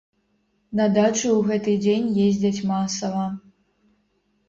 [0.79, 3.25] На дачу ў гэты дзень ездзяць масава.